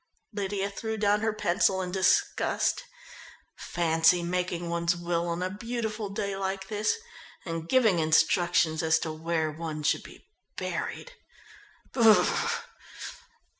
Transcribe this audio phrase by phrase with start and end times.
[0.33, 2.85] Lydia threw down her pencil in disgust.
[3.55, 6.97] "Fancy making one's will on a beautiful day like this,
[7.45, 10.25] and giving instructions as to where one should be
[10.57, 11.11] buried.